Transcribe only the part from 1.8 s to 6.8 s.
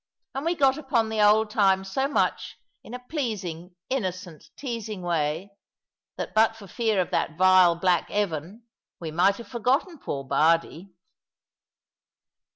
so much, in a pleasing, innocent, teasing way, that but for